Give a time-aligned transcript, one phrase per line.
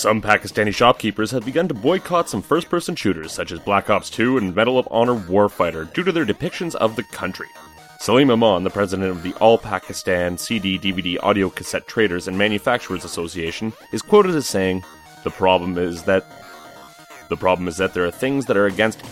[0.00, 4.08] Some Pakistani shopkeepers have begun to boycott some first person shooters such as Black Ops
[4.08, 7.48] 2 and Medal of Honor Warfighter due to their depictions of the country.
[7.98, 13.04] Salim Aman, the president of the All Pakistan CD, DVD, Audio Cassette Traders and Manufacturers
[13.04, 14.82] Association, is quoted as saying,
[15.22, 16.24] "The problem is that
[17.28, 19.02] the problem is that there are things that are against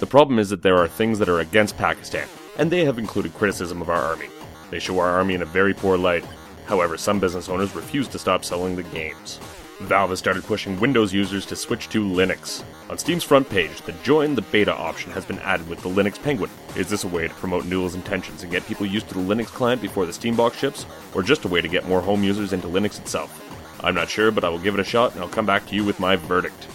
[0.00, 2.26] the problem is that there are things that are against Pakistan,
[2.58, 4.26] and they have included criticism of our army.
[4.72, 6.24] They show our army in a very poor light.
[6.64, 9.38] However, some business owners refuse to stop selling the games."
[9.80, 12.64] Valve has started pushing Windows users to switch to Linux.
[12.88, 16.20] On Steam's front page, the Join the Beta option has been added with the Linux
[16.20, 16.50] Penguin.
[16.76, 19.48] Is this a way to promote Newell's intentions and get people used to the Linux
[19.48, 22.68] client before the Steambox ships, or just a way to get more home users into
[22.68, 23.42] Linux itself?
[23.84, 25.74] I'm not sure, but I will give it a shot and I'll come back to
[25.74, 26.68] you with my verdict.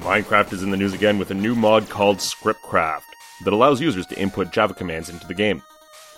[0.00, 3.04] Minecraft is in the news again with a new mod called Scriptcraft
[3.44, 5.62] that allows users to input Java commands into the game.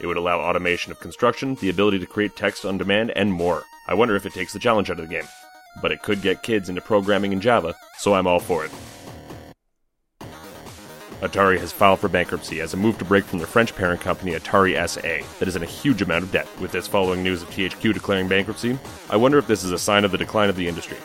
[0.01, 3.63] It would allow automation of construction, the ability to create text on demand, and more.
[3.87, 5.29] I wonder if it takes the challenge out of the game
[5.83, 8.71] but it could get kids into programming in Java, so I'm all for it.
[11.21, 14.33] Atari has filed for bankruptcy as a move to break from their French parent company
[14.33, 16.47] Atari SA that is in a huge amount of debt.
[16.61, 20.05] With this following news of THQ declaring bankruptcy, I wonder if this is a sign
[20.05, 20.99] of the decline of the industry.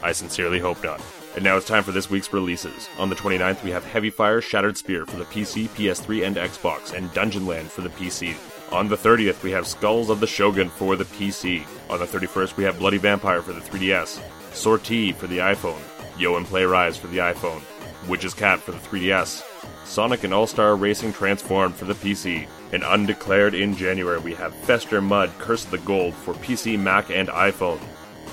[0.00, 1.00] I sincerely hope not.
[1.34, 2.88] And now it's time for this week's releases.
[2.98, 6.92] On the 29th, we have Heavy Fire Shattered Spear for the PC, PS3, and Xbox,
[6.92, 8.36] and Dungeon Land for the PC.
[8.74, 11.64] On the 30th, we have Skulls of the Shogun for the PC.
[11.88, 14.20] On the 31st, we have Bloody Vampire for the 3DS,
[14.52, 15.78] Sortie for the iPhone,
[16.18, 17.62] Yo and Play Rise for the iPhone,
[18.08, 19.44] Witch's Cat for the 3DS,
[19.86, 24.52] Sonic and All Star Racing Transformed for the PC, and undeclared in January, we have
[24.52, 27.78] Fester Mudd Curse of the Gold for PC, Mac, and iPhone,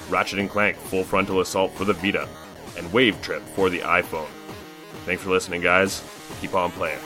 [0.10, 2.28] Ratchet and Clank Full Frontal Assault for the Vita,
[2.80, 4.30] and Wave Trip for the iPhone.
[5.06, 6.04] Thanks for listening, guys.
[6.42, 6.98] Keep on playing.